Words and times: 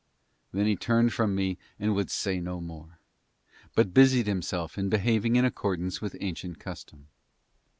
Then 0.51 0.65
he 0.65 0.75
turned 0.75 1.13
from 1.13 1.35
me 1.35 1.59
and 1.79 1.93
would 1.93 2.09
say 2.09 2.39
no 2.39 2.59
more, 2.59 2.97
but 3.75 3.93
busied 3.93 4.25
himself 4.25 4.75
in 4.75 4.89
behaving 4.89 5.35
in 5.35 5.45
accordance 5.45 6.01
with 6.01 6.17
ancient 6.19 6.57
custom. 6.57 7.05